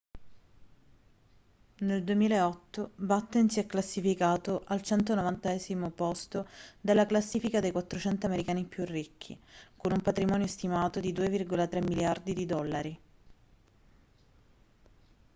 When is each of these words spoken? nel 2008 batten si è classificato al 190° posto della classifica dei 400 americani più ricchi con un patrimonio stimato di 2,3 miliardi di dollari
nel 1.81 2.03
2008 2.03 2.89
batten 2.95 3.49
si 3.51 3.59
è 3.59 3.67
classificato 3.67 4.63
al 4.65 4.79
190° 4.79 5.91
posto 5.91 6.47
della 6.81 7.05
classifica 7.05 7.59
dei 7.59 7.69
400 7.71 8.25
americani 8.25 8.63
più 8.65 8.83
ricchi 8.83 9.39
con 9.77 9.91
un 9.91 10.01
patrimonio 10.01 10.47
stimato 10.47 10.99
di 10.99 11.13
2,3 11.13 11.83
miliardi 11.85 12.33
di 12.33 12.45
dollari 12.47 12.99